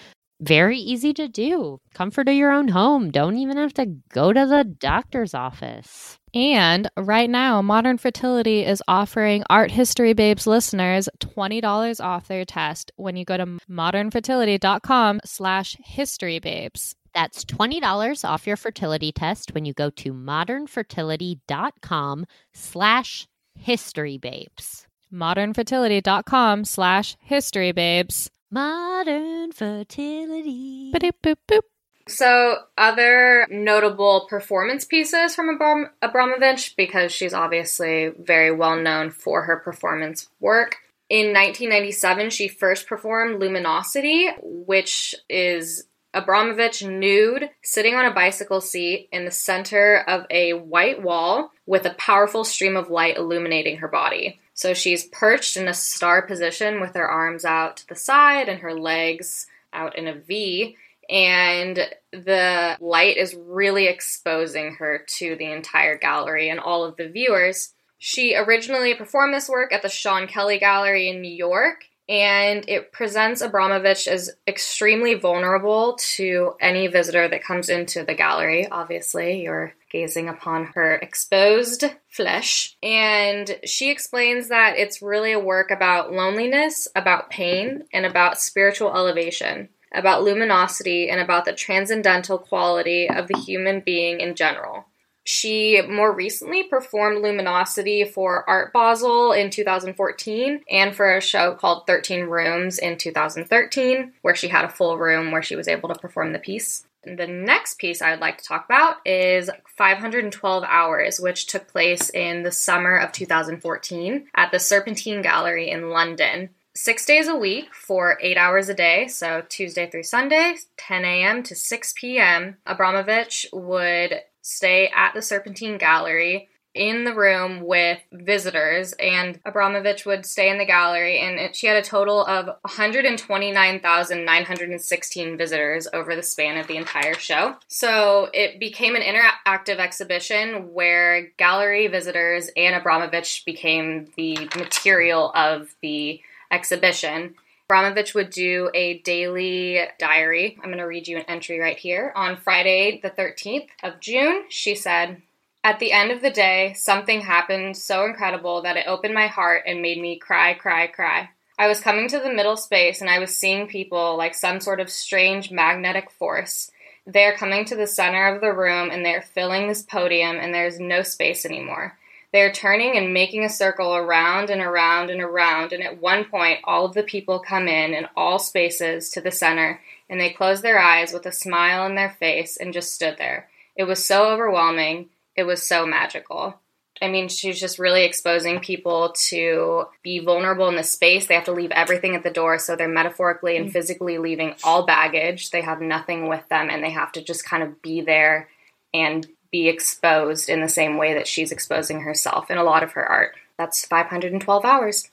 very 0.43 0.79
easy 0.79 1.13
to 1.15 1.29
do. 1.29 1.79
Comfort 1.95 2.29
of 2.29 2.35
your 2.35 2.51
own 2.51 2.69
home. 2.69 3.11
Don't 3.11 3.37
even 3.37 3.57
have 3.57 3.73
to 3.75 3.87
go 4.11 4.33
to 4.33 4.45
the 4.45 4.65
doctor's 4.65 5.35
office. 5.35 6.19
And 6.35 6.91
right 6.97 7.29
now, 7.29 7.61
Modern 7.61 7.99
Fertility 7.99 8.65
is 8.65 8.83
offering 8.89 9.45
Art 9.51 9.71
History 9.71 10.15
Babes 10.15 10.47
listeners 10.47 11.09
$20 11.21 12.03
off 12.03 12.29
their 12.29 12.47
test 12.47 12.91
when 12.97 13.17
you 13.17 13.25
go 13.25 13.37
to 13.37 13.59
modernfertility.com 13.71 15.21
slash 15.25 15.77
historybabes. 15.87 16.95
That's 17.15 17.45
$20 17.45 18.25
off 18.25 18.47
your 18.47 18.57
fertility 18.57 19.13
test 19.13 19.55
when 19.55 19.67
you 19.67 19.75
go 19.75 19.91
to 19.91 20.15
modernfertility.com 20.15 22.27
slash 22.55 23.29
historybabes. 23.61 24.87
modernfertility.com 25.13 26.65
slash 26.65 27.17
historybabes. 27.29 28.31
Modern 28.51 29.53
fertility. 29.53 30.93
Boop, 30.95 31.13
boop, 31.23 31.37
boop. 31.49 31.61
So, 32.09 32.59
other 32.77 33.47
notable 33.51 34.27
performance 34.29 34.85
pieces 34.85 35.35
from 35.35 35.51
Abram- 35.51 35.91
Abramovich, 36.03 36.75
because 36.77 37.13
she's 37.13 37.35
obviously 37.35 38.13
very 38.19 38.51
well 38.51 38.77
known 38.77 39.11
for 39.11 39.43
her 39.43 39.57
performance 39.57 40.29
work. 40.41 40.77
In 41.09 41.27
1997, 41.27 42.31
she 42.31 42.49
first 42.49 42.87
performed 42.87 43.39
Luminosity, 43.39 44.29
which 44.43 45.15
is 45.29 45.85
Abramovich 46.15 46.83
nude, 46.85 47.51
sitting 47.63 47.95
on 47.95 48.05
a 48.05 48.15
bicycle 48.15 48.61
seat 48.61 49.09
in 49.13 49.25
the 49.25 49.31
center 49.31 50.05
of 50.09 50.27
a 50.31 50.53
white 50.53 51.03
wall 51.03 51.53
with 51.67 51.87
a 51.87 51.95
powerful 51.95 52.45
stream 52.45 52.77
of 52.77 52.91
light 52.91 53.17
illuminating 53.17 53.79
her 53.79 53.89
body. 53.89 54.41
So 54.55 54.75
she's 54.75 55.07
perched 55.07 55.57
in 55.57 55.69
a 55.69 55.75
star 55.75 56.23
position 56.23 56.81
with 56.81 56.95
her 56.95 57.09
arms 57.09 57.45
out 57.45 57.79
to 57.79 57.89
the 57.89 57.95
side 57.95 58.49
and 58.49 58.61
her 58.61 58.75
legs 58.75 59.47
out 59.73 59.97
in 59.97 60.07
a 60.07 60.15
V. 60.15 60.77
And 61.13 61.79
the 62.11 62.79
light 62.81 63.19
is 63.19 63.37
really 63.39 63.87
exposing 63.87 64.77
her 64.77 65.05
to 65.19 65.37
the 65.37 65.53
entire 65.53 65.99
gallery 65.99 66.49
and 66.49 66.59
all 66.59 66.85
of 66.85 66.97
the 66.97 67.09
viewers. 67.09 67.75
She 67.99 68.35
originally 68.35 68.95
performed 68.95 69.35
this 69.35 69.49
work 69.49 69.73
at 69.73 69.83
the 69.83 69.91
Sean 69.91 70.27
Kelly 70.27 70.59
Gallery 70.59 71.09
in 71.09 71.21
New 71.21 71.31
York, 71.31 71.85
and 72.09 72.65
it 72.69 72.93
presents 72.93 73.43
Abramovich 73.43 74.09
as 74.09 74.31
extremely 74.49 75.15
vulnerable 75.15 75.97
to 76.15 76.55
any 76.61 76.89
visitor 76.89 77.29
that 77.29 77.45
comes 77.45 77.69
into 77.69 78.05
the 78.05 78.15
gallery. 78.15 78.67
Obviously, 78.69 79.43
you're 79.43 79.75
gazing 79.91 80.29
upon 80.29 80.65
her 80.75 80.97
exposed 80.97 81.85
flesh. 82.09 82.77
And 82.83 83.59
she 83.65 83.91
explains 83.91 84.49
that 84.49 84.79
it's 84.79 85.03
really 85.03 85.33
a 85.33 85.39
work 85.39 85.71
about 85.71 86.13
loneliness, 86.13 86.89
about 86.97 87.31
pain, 87.31 87.85
and 87.93 88.05
about 88.05 88.41
spiritual 88.41 88.97
elevation, 88.97 89.69
about 89.95 90.23
luminosity, 90.23 91.09
and 91.09 91.21
about 91.21 91.45
the 91.45 91.53
transcendental 91.53 92.39
quality 92.39 93.09
of 93.09 93.29
the 93.29 93.39
human 93.39 93.81
being 93.81 94.21
in 94.21 94.35
general. 94.35 94.87
She 95.25 95.81
more 95.89 96.13
recently 96.13 96.65
performed 96.65 97.23
Luminosity 97.23 98.05
for 98.05 98.49
Art 98.49 98.73
Basel 98.73 99.33
in 99.33 99.51
2014 99.51 100.63
and 100.69 100.97
for 100.97 101.15
a 101.15 101.21
show 101.21 101.55
called 101.55 101.87
13 101.87 102.25
Rooms 102.25 102.79
in 102.79 102.99
2013, 102.99 104.15
where 104.23 104.35
she 104.35 104.49
had 104.49 104.65
a 104.65 104.69
full 104.69 104.99
room 104.99 105.31
where 105.31 105.43
she 105.43 105.55
was 105.55 105.69
able 105.69 105.89
to 105.91 105.99
perform 105.99 106.33
the 106.33 106.41
piece. 106.41 106.85
The 107.05 107.27
next 107.27 107.79
piece 107.79 108.03
I 108.03 108.11
would 108.11 108.21
like 108.21 108.39
to 108.39 108.45
talk 108.45 108.65
about 108.65 108.97
is 109.07 109.51
512 109.77 110.65
Hours, 110.67 111.21
which 111.21 111.47
took 111.47 111.69
place 111.69 112.11
in 112.11 112.43
the 112.43 112.53
summer 112.53 112.97
of 112.97 113.13
2014 113.13 114.29
at 114.35 114.51
the 114.51 114.59
Serpentine 114.59 115.23
Gallery 115.23 115.71
in 115.71 115.91
London. 115.91 116.51
Six 116.75 117.05
days 117.05 117.29
a 117.29 117.37
week 117.37 117.75
for 117.75 118.17
eight 118.23 118.39
hours 118.39 118.71
a 118.71 118.75
day, 118.75 119.07
so 119.07 119.43
Tuesday 119.47 119.91
through 119.91 120.05
Sunday, 120.05 120.55
10 120.79 121.05
a.m. 121.05 121.43
to 121.43 121.55
6 121.55 121.95
p.m., 121.99 122.57
Abramovich 122.65 123.47
would 123.53 124.23
stay 124.41 124.91
at 124.95 125.13
the 125.13 125.21
Serpentine 125.21 125.77
Gallery 125.77 126.49
in 126.75 127.05
the 127.05 127.15
room 127.15 127.61
with 127.61 127.99
visitors, 128.11 128.95
and 128.95 129.39
Abramovich 129.45 130.07
would 130.07 130.25
stay 130.25 130.49
in 130.49 130.57
the 130.57 130.65
gallery, 130.65 131.21
and 131.21 131.39
it, 131.39 131.55
she 131.55 131.67
had 131.67 131.77
a 131.77 131.83
total 131.83 132.25
of 132.25 132.47
129,916 132.63 135.37
visitors 135.37 135.87
over 135.93 136.17
the 136.17 136.23
span 136.23 136.57
of 136.57 136.69
the 136.69 136.79
entire 136.79 137.13
show. 137.13 137.55
So 137.69 138.31
it 138.33 138.59
became 138.59 138.97
an 138.97 139.03
interactive 139.03 139.77
exhibition 139.77 140.73
where 140.73 141.33
gallery 141.37 141.89
visitors 141.89 142.49
and 142.57 142.75
Abramovich 142.75 143.43
became 143.45 144.09
the 144.17 144.49
material 144.57 145.31
of 145.35 145.75
the 145.83 146.23
exhibition. 146.53 147.35
Abramovich 147.69 148.15
would 148.15 148.31
do 148.31 148.71
a 148.75 148.99
daily 148.99 149.81
diary. 149.99 150.59
I'm 150.59 150.69
going 150.69 150.79
to 150.79 150.85
read 150.85 151.09
you 151.09 151.17
an 151.17 151.25
entry 151.27 151.59
right 151.59 151.79
here. 151.79 152.13
On 152.15 152.37
Friday, 152.37 153.01
the 153.03 153.11
13th 153.11 153.69
of 153.83 153.99
June, 153.99 154.45
she 154.49 154.75
said, 154.75 155.23
at 155.65 155.79
the 155.79 155.93
end 155.93 156.11
of 156.11 156.23
the 156.23 156.31
day, 156.31 156.75
something 156.75 157.21
happened 157.21 157.77
so 157.77 158.05
incredible 158.05 158.63
that 158.63 158.77
it 158.77 158.87
opened 158.87 159.15
my 159.15 159.29
heart 159.29 159.63
and 159.67 159.81
made 159.81 160.01
me 160.01 160.19
cry, 160.19 160.55
cry, 160.55 160.87
cry. 160.89 161.31
I 161.59 161.69
was 161.69 161.81
coming 161.81 162.09
to 162.09 162.19
the 162.19 162.33
middle 162.33 162.57
space 162.57 163.01
and 163.01 163.09
I 163.09 163.21
was 163.21 163.37
seeing 163.37 163.69
people 163.69 164.17
like 164.17 164.35
some 164.35 164.61
sort 164.61 164.81
of 164.81 164.91
strange 164.91 165.51
magnetic 165.51 166.11
force. 166.11 166.71
They're 167.07 167.37
coming 167.37 167.65
to 167.67 167.77
the 167.77 167.87
center 167.87 168.35
of 168.35 168.41
the 168.41 168.53
room 168.53 168.91
and 168.91 169.05
they're 169.05 169.23
filling 169.23 169.69
this 169.69 169.83
podium 169.83 170.37
and 170.37 170.53
there's 170.53 170.81
no 170.81 171.03
space 171.03 171.47
anymore. 171.47 171.97
They're 172.33 172.53
turning 172.53 172.97
and 172.97 173.13
making 173.13 173.45
a 173.45 173.51
circle 173.51 173.95
around 173.95 174.49
and 174.49 174.63
around 174.63 175.11
and 175.11 175.21
around. 175.21 175.73
And 175.73 175.83
at 175.83 176.01
one 176.01 176.25
point, 176.25 176.61
all 176.65 176.87
of 176.87 176.95
the 176.95 177.03
people 177.03 177.41
come 177.41 177.69
in 177.69 177.93
in 177.93 178.07
all 178.17 178.39
spaces 178.39 179.11
to 179.11 179.21
the 179.21 179.31
center 179.31 179.81
and 180.09 180.21
they 180.21 180.31
closed 180.31 180.63
their 180.63 180.79
eyes 180.79 181.13
with 181.13 181.27
a 181.27 181.33
smile 181.33 181.83
on 181.83 181.95
their 181.95 182.17
face 182.19 182.57
and 182.57 182.73
just 182.73 182.95
stood 182.95 183.17
there. 183.19 183.49
It 183.77 183.85
was 183.85 184.05
so 184.05 184.31
overwhelming. 184.31 185.11
It 185.37 185.45
was 185.45 185.63
so 185.63 185.87
magical. 185.87 186.59
I 187.01 187.09
mean, 187.09 187.29
she's 187.29 187.59
just 187.59 187.79
really 187.79 188.05
exposing 188.05 188.61
people 188.61 189.13
to 189.29 189.87
be 190.03 190.21
vulnerable 190.21 190.69
in 190.69 190.77
the 190.77 190.85
space. 190.85 191.27
They 191.27 191.35
have 191.35 191.45
to 191.45 191.53
leave 191.53 191.73
everything 191.73 192.15
at 192.15 192.23
the 192.23 192.31
door, 192.31 192.59
so 192.59 192.77
they're 192.77 192.87
metaphorically 192.87 193.57
and 193.57 193.71
mm. 193.71 193.73
physically 193.73 194.19
leaving 194.19 194.55
all 194.63 194.87
baggage. 194.87 195.51
They 195.51 195.63
have 195.63 195.81
nothing 195.81 196.29
with 196.29 196.47
them, 196.49 196.69
and 196.71 196.85
they 196.85 196.91
have 196.91 197.11
to 197.13 197.23
just 197.23 197.45
kind 197.45 197.63
of 197.63 197.83
be 197.83 198.03
there 198.03 198.49
and 198.95 199.27
be 199.53 199.69
exposed 199.69 200.49
in 200.49 200.61
the 200.61 200.69
same 200.69 200.97
way 200.97 201.15
that 201.15 201.29
she's 201.29 201.53
exposing 201.53 202.01
herself 202.01 202.51
in 202.51 202.59
a 202.59 202.65
lot 202.65 202.83
of 202.83 202.93
her 202.93 203.05
art. 203.05 203.37
That's 203.59 203.87
512 203.87 204.65
hours. 204.65 205.11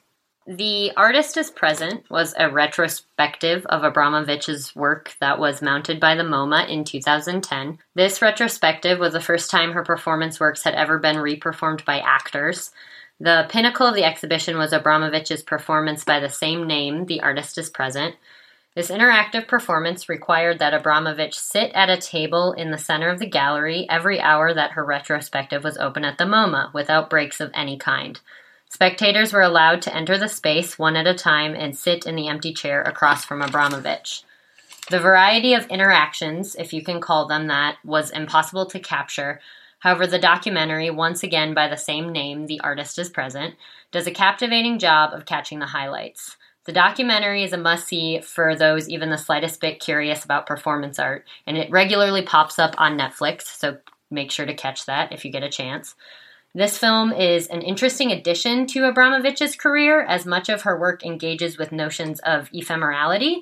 The 0.48 0.91
Artist 0.98 1.38
is 1.38 1.51
Present 1.51 2.10
was 2.10 2.34
a 2.36 2.50
retrospective 2.50 3.67
of 3.67 3.84
Abramovich's 3.84 4.75
work 4.75 5.15
that 5.19 5.38
was 5.38 5.62
mounted 5.62 6.00
by 6.00 6.15
the 6.15 6.24
MoMA 6.24 6.67
in 6.67 6.86
2010. 6.86 7.77
This 7.93 8.19
retrospective 8.19 8.98
was 8.98 9.13
the 9.13 9.22
first 9.22 9.51
time 9.51 9.74
her 9.74 9.84
performance 9.84 10.39
works 10.39 10.63
had 10.63 10.74
ever 10.74 10.98
been 10.98 11.17
reperformed 11.17 11.86
by 11.86 12.00
actors. 12.00 12.72
The 13.19 13.46
pinnacle 13.50 13.86
of 13.86 13.93
the 13.93 14.05
exhibition 14.05 14.58
was 14.58 14.72
Abramovich's 14.72 15.43
performance 15.43 16.03
by 16.03 16.19
the 16.19 16.29
same 16.29 16.65
name, 16.65 17.05
The 17.05 17.22
Artist 17.22 17.60
is 17.60 17.69
Present. 17.69 18.15
This 18.76 18.92
interactive 18.92 19.48
performance 19.48 20.08
required 20.08 20.60
that 20.60 20.74
Abramovich 20.74 21.38
sit 21.38 21.72
at 21.74 21.90
a 21.90 21.98
table 21.98 22.54
in 22.54 22.70
the 22.70 22.78
center 22.78 23.10
of 23.10 23.20
the 23.20 23.26
gallery 23.26 23.88
every 23.90 24.22
hour 24.22 24.54
that 24.54 24.72
her 24.72 24.86
retrospective 24.86 25.64
was 25.64 25.78
open 25.78 26.06
at 26.06 26.18
the 26.18 26.26
MoMA, 26.26 26.72
without 26.74 27.10
breaks 27.10 27.42
of 27.42 27.52
any 27.54 27.78
kind. 27.78 28.20
Spectators 28.70 29.34
were 29.34 29.42
allowed 29.42 29.82
to 29.82 29.96
enter 29.96 30.18
the 30.18 30.30
space 30.30 30.78
one 30.78 30.96
at 30.96 31.08
a 31.08 31.16
time 31.16 31.56
and 31.56 31.76
sit 31.76 32.06
in 32.06 32.16
the 32.16 32.28
empty 32.28 32.54
chair 32.54 32.84
across 32.84 33.26
from 33.26 33.42
Abramovich. 33.42 34.22
The 34.92 35.00
variety 35.00 35.56
of 35.56 35.66
interactions, 35.68 36.56
if 36.56 36.72
you 36.72 36.84
can 36.84 37.02
call 37.02 37.28
them 37.28 37.48
that, 37.48 37.78
was 37.84 38.12
impossible 38.12 38.68
to 38.68 38.80
capture. 38.80 39.40
However, 39.80 40.06
the 40.06 40.20
documentary, 40.20 40.92
once 40.92 41.24
again 41.24 41.56
by 41.56 41.68
the 41.68 41.78
same 41.78 42.12
name, 42.12 42.46
The 42.46 42.60
Artist 42.62 43.00
is 43.00 43.10
Present, 43.10 43.56
does 43.92 44.06
a 44.06 44.12
captivating 44.12 44.78
job 44.78 45.14
of 45.14 45.26
catching 45.26 45.58
the 45.58 45.68
highlights. 45.68 46.38
The 46.66 46.74
documentary 46.74 47.44
is 47.44 47.54
a 47.54 47.58
must 47.58 47.88
see 47.88 48.20
for 48.20 48.56
those 48.56 48.89
even 48.89 49.10
the 49.10 49.18
slightest 49.18 49.62
bit 49.62 49.80
curious 49.80 50.24
about 50.25 50.46
performance 50.46 51.00
art, 51.00 51.25
and 51.48 51.58
it 51.58 51.72
regularly 51.72 52.22
pops 52.22 52.60
up 52.60 52.75
on 52.78 52.98
Netflix, 52.98 53.44
so 53.44 53.78
make 54.12 54.32
sure 54.32 54.46
to 54.46 54.54
catch 54.54 54.86
that 54.86 55.12
if 55.12 55.24
you 55.24 55.32
get 55.32 55.44
a 55.44 55.50
chance. 55.50 55.96
This 56.54 56.78
film 56.78 57.13
is 57.13 57.48
an 57.48 57.62
interesting 57.62 58.12
addition 58.12 58.66
to 58.68 58.82
Abramovich's 58.82 59.56
career, 59.56 60.04
as 60.04 60.25
much 60.25 60.50
of 60.50 60.63
her 60.63 60.80
work 60.80 61.06
engages 61.06 61.58
with 61.58 61.72
notions 61.72 62.20
of 62.22 62.51
ephemerality. 62.51 63.38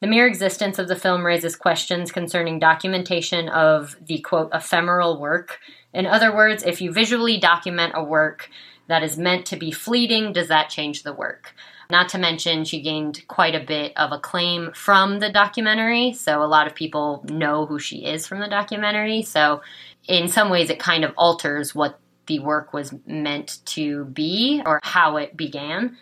The 0.00 0.06
mere 0.06 0.26
existence 0.26 0.78
of 0.78 0.88
the 0.88 0.96
film 0.96 1.26
raises 1.26 1.56
questions 1.56 2.10
concerning 2.10 2.58
documentation 2.58 3.48
of 3.48 3.96
the 4.00 4.20
quote 4.20 4.50
ephemeral 4.52 5.20
work. 5.20 5.58
In 5.92 6.06
other 6.06 6.34
words, 6.34 6.64
if 6.64 6.80
you 6.80 6.92
visually 6.92 7.38
document 7.38 7.92
a 7.94 8.02
work 8.02 8.48
that 8.88 9.02
is 9.02 9.18
meant 9.18 9.46
to 9.46 9.56
be 9.56 9.70
fleeting, 9.70 10.32
does 10.32 10.48
that 10.48 10.70
change 10.70 11.02
the 11.02 11.12
work? 11.12 11.54
Not 11.92 12.08
to 12.08 12.18
mention, 12.18 12.64
she 12.64 12.80
gained 12.80 13.22
quite 13.28 13.54
a 13.54 13.60
bit 13.60 13.92
of 13.98 14.12
acclaim 14.12 14.72
from 14.72 15.18
the 15.18 15.30
documentary, 15.30 16.14
so 16.14 16.42
a 16.42 16.48
lot 16.48 16.66
of 16.66 16.74
people 16.74 17.22
know 17.28 17.66
who 17.66 17.78
she 17.78 18.06
is 18.06 18.26
from 18.26 18.40
the 18.40 18.48
documentary. 18.48 19.20
So, 19.20 19.60
in 20.08 20.28
some 20.28 20.48
ways, 20.48 20.70
it 20.70 20.78
kind 20.78 21.04
of 21.04 21.12
alters 21.18 21.74
what 21.74 22.00
the 22.28 22.38
work 22.38 22.72
was 22.72 22.94
meant 23.04 23.58
to 23.66 24.06
be 24.06 24.62
or 24.64 24.80
how 24.82 25.18
it 25.18 25.36
began. 25.36 25.98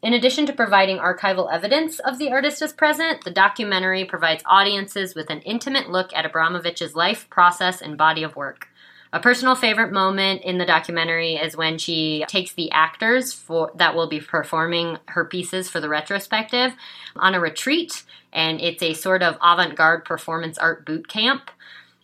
In 0.00 0.14
addition 0.14 0.46
to 0.46 0.54
providing 0.54 0.96
archival 0.96 1.52
evidence 1.52 1.98
of 1.98 2.16
the 2.16 2.32
artist 2.32 2.62
as 2.62 2.72
present, 2.72 3.22
the 3.24 3.30
documentary 3.30 4.06
provides 4.06 4.42
audiences 4.46 5.14
with 5.14 5.28
an 5.28 5.40
intimate 5.40 5.90
look 5.90 6.14
at 6.14 6.24
Abramovich's 6.24 6.94
life, 6.94 7.28
process, 7.28 7.82
and 7.82 7.98
body 7.98 8.22
of 8.22 8.36
work. 8.36 8.68
A 9.12 9.20
personal 9.20 9.54
favorite 9.54 9.92
moment 9.92 10.42
in 10.42 10.58
the 10.58 10.66
documentary 10.66 11.34
is 11.34 11.56
when 11.56 11.78
she 11.78 12.24
takes 12.28 12.52
the 12.52 12.70
actors 12.72 13.32
for 13.32 13.70
that 13.76 13.94
will 13.94 14.08
be 14.08 14.20
performing 14.20 14.98
her 15.06 15.24
pieces 15.24 15.68
for 15.68 15.80
the 15.80 15.88
retrospective 15.88 16.72
on 17.14 17.34
a 17.34 17.40
retreat, 17.40 18.02
and 18.32 18.60
it's 18.60 18.82
a 18.82 18.94
sort 18.94 19.22
of 19.22 19.36
avant-garde 19.42 20.04
performance 20.04 20.58
art 20.58 20.84
boot 20.84 21.08
camp, 21.08 21.50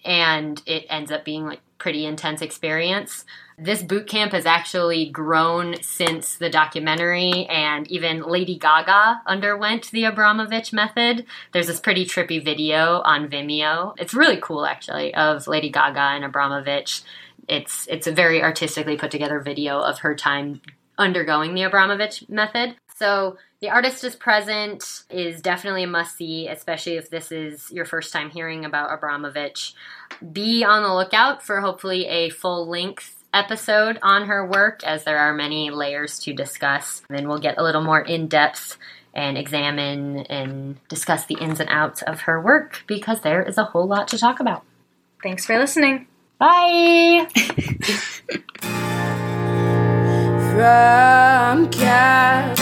and 0.05 0.63
it 0.65 0.87
ends 0.89 1.11
up 1.11 1.25
being 1.25 1.45
like 1.45 1.61
pretty 1.83 2.07
intense 2.07 2.41
experience. 2.41 3.25
This 3.59 3.83
boot 3.83 4.07
camp 4.07 4.31
has 4.33 4.47
actually 4.47 5.11
grown 5.11 5.83
since 5.83 6.37
the 6.37 6.49
documentary, 6.49 7.45
and 7.47 7.91
even 7.91 8.23
Lady 8.23 8.57
Gaga 8.57 9.21
underwent 9.27 9.91
the 9.91 10.05
Abramovich 10.05 10.73
method. 10.73 11.27
There's 11.53 11.67
this 11.67 11.81
pretty 11.81 12.07
trippy 12.07 12.43
video 12.43 13.03
on 13.05 13.29
Vimeo. 13.29 13.95
It's 13.99 14.15
really 14.15 14.39
cool, 14.41 14.65
actually, 14.65 15.13
of 15.15 15.49
Lady 15.49 15.71
Gaga 15.71 16.15
and 16.15 16.25
Abramovich. 16.25 17.03
It's 17.49 17.89
it's 17.89 18.07
a 18.07 18.13
very 18.13 18.41
artistically 18.41 18.97
put 18.97 19.11
together 19.11 19.41
video 19.41 19.81
of 19.81 19.99
her 19.99 20.15
time 20.15 20.61
undergoing 20.97 21.55
the 21.55 21.65
Abramovich 21.65 22.29
method. 22.29 22.77
So 22.95 23.39
the 23.63 23.71
artist 23.71 24.03
is 24.03 24.17
present 24.17 25.05
is 25.09 25.41
definitely 25.41 25.85
a 25.85 25.87
must 25.87 26.17
see, 26.17 26.49
especially 26.49 26.97
if 26.97 27.09
this 27.09 27.31
is 27.31 27.71
your 27.71 27.85
first 27.85 28.13
time 28.13 28.29
hearing 28.29 28.65
about 28.65 28.93
Abramovich. 28.93 29.75
Be 30.33 30.65
on 30.65 30.83
the 30.83 30.93
lookout 30.93 31.45
for 31.45 31.61
hopefully 31.61 32.07
a 32.07 32.29
full 32.29 32.67
length 32.67 33.15
episode 33.33 34.01
on 34.03 34.27
her 34.27 34.45
work, 34.45 34.83
as 34.83 35.05
there 35.05 35.17
are 35.17 35.33
many 35.33 35.71
layers 35.71 36.19
to 36.19 36.33
discuss. 36.33 37.03
Then 37.09 37.29
we'll 37.29 37.39
get 37.39 37.57
a 37.57 37.63
little 37.63 37.85
more 37.85 38.01
in 38.01 38.27
depth 38.27 38.79
and 39.15 39.39
examine 39.39 40.27
and 40.27 40.77
discuss 40.89 41.27
the 41.27 41.39
ins 41.41 41.61
and 41.61 41.71
outs 41.71 42.03
of 42.03 42.23
her 42.23 42.41
work 42.41 42.83
because 42.89 43.21
there 43.21 43.45
is 43.45 43.59
a 43.59 43.65
whole 43.65 43.87
lot 43.87 44.09
to 44.09 44.19
talk 44.19 44.41
about. 44.41 44.65
Thanks 45.23 45.47
for 45.47 45.57
listening. 45.57 46.09
Bye. 46.37 47.29
From 50.53 51.71
Cabernet 51.71 52.62